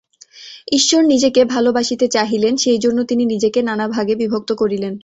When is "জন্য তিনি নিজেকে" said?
2.77-3.59